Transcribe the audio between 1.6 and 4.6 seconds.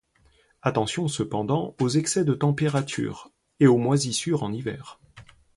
aux excès de température et aux moisissures en